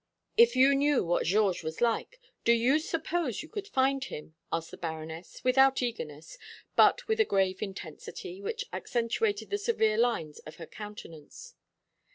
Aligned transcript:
"If 0.35 0.55
you 0.55 0.73
knew 0.73 1.03
what 1.05 1.27
Georges 1.27 1.61
was 1.61 1.79
like, 1.79 2.19
do 2.43 2.51
you 2.53 2.79
suppose 2.79 3.43
you 3.43 3.49
could 3.49 3.67
find 3.67 4.03
him?" 4.03 4.33
asked 4.51 4.71
the 4.71 4.77
Baroness, 4.77 5.43
without 5.43 5.83
eagerness, 5.83 6.39
but 6.75 7.07
with 7.07 7.19
a 7.19 7.23
grave 7.23 7.61
intensity, 7.61 8.41
which 8.41 8.65
accentuated 8.73 9.51
the 9.51 9.59
severe 9.59 9.97
lines 9.99 10.39
of 10.39 10.55
her 10.55 10.65
countenance. 10.65 11.53